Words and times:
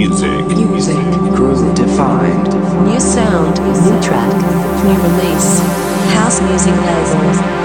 music. 0.00 0.46
Music. 0.56 0.96
Grows 1.36 1.60
defined. 1.78 2.48
New 2.86 2.98
sound, 2.98 3.60
new 3.60 4.00
track, 4.00 4.32
new 4.82 4.98
release. 5.02 5.60
House 6.14 6.40
music 6.40 6.74
labels. 6.74 7.59